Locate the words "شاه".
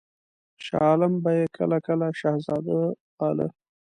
0.65-0.83